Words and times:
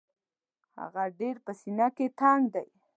هغه 0.79 1.03
ډېر 1.19 1.35
په 1.45 1.51
سینه 1.59 1.87
کې 1.95 2.05
تنګ 2.19 2.43
دی. 2.53 2.67